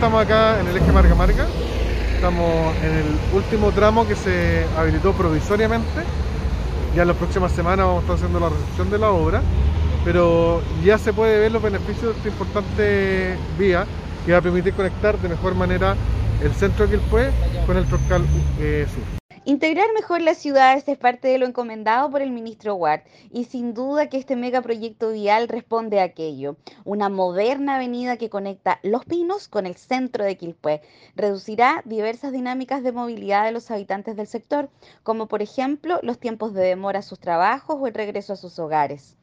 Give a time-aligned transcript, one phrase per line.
[0.00, 1.46] Estamos acá en el eje Marga Marga,
[2.14, 3.04] estamos en el
[3.34, 6.00] último tramo que se habilitó provisoriamente.
[6.96, 9.42] Ya en las próximas semanas vamos a estar haciendo la recepción de la obra,
[10.02, 13.84] pero ya se puede ver los beneficios de esta importante vía
[14.24, 15.94] que va a permitir conectar de mejor manera
[16.42, 17.30] el centro de Quilpué
[17.66, 18.24] con el Troncal
[18.58, 19.29] eh, Sur.
[19.50, 23.00] Integrar mejor las ciudades es parte de lo encomendado por el ministro Ward
[23.32, 26.54] y sin duda que este megaproyecto vial responde a aquello.
[26.84, 30.82] Una moderna avenida que conecta Los Pinos con el centro de Quilpué.
[31.16, 34.70] Reducirá diversas dinámicas de movilidad de los habitantes del sector,
[35.02, 38.56] como por ejemplo los tiempos de demora a sus trabajos o el regreso a sus
[38.60, 39.16] hogares.